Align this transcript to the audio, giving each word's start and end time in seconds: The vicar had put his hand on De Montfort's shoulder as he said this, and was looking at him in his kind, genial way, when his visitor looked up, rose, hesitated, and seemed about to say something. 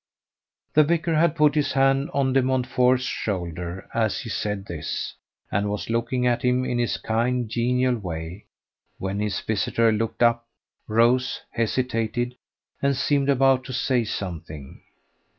The 0.73 0.83
vicar 0.83 1.13
had 1.13 1.35
put 1.35 1.53
his 1.53 1.73
hand 1.73 2.09
on 2.11 2.33
De 2.33 2.41
Montfort's 2.41 3.03
shoulder 3.03 3.87
as 3.93 4.21
he 4.21 4.29
said 4.29 4.65
this, 4.65 5.13
and 5.51 5.69
was 5.69 5.91
looking 5.91 6.25
at 6.25 6.41
him 6.41 6.65
in 6.65 6.79
his 6.79 6.97
kind, 6.97 7.47
genial 7.47 7.95
way, 7.95 8.45
when 8.97 9.19
his 9.19 9.39
visitor 9.41 9.91
looked 9.91 10.23
up, 10.23 10.47
rose, 10.87 11.41
hesitated, 11.51 12.35
and 12.81 12.97
seemed 12.97 13.29
about 13.29 13.63
to 13.65 13.73
say 13.73 14.03
something. 14.03 14.81